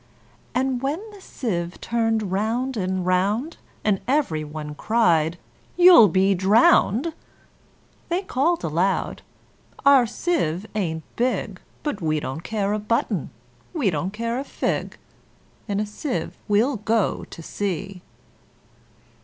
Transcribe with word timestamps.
And 0.55 0.81
when 0.81 0.99
the 1.11 1.21
sieve 1.21 1.79
turned 1.79 2.31
round 2.31 2.75
and 2.75 3.05
round, 3.05 3.57
And 3.83 4.01
every 4.07 4.43
one 4.43 4.73
cried, 4.73 5.37
"You'll 5.77 5.95
all 5.95 6.07
be 6.07 6.33
drowned!" 6.33 7.13
They 8.09 8.23
called 8.23 8.63
aloud, 8.63 9.21
"Our 9.85 10.07
sieve 10.07 10.65
ain't 10.73 11.03
big; 11.17 11.61
But 11.83 12.01
we 12.01 12.19
don't 12.19 12.41
care 12.43 12.73
a 12.73 12.79
button, 12.79 13.29
we 13.73 13.91
don't 13.91 14.09
care 14.09 14.39
a 14.39 14.43
fig: 14.43 14.97
In 15.67 15.79
a 15.79 15.85
sieve 15.85 16.35
we'll 16.47 16.77
go 16.77 17.23
to 17.25 17.43
sea!" 17.43 18.01